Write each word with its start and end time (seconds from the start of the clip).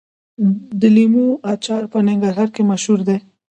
د 0.79 0.81
لیمو 0.95 1.27
اچار 1.53 1.83
په 1.91 1.97
ننګرهار 2.07 2.49
کې 2.55 2.61
مشهور 2.71 2.99
دی. 3.07 3.17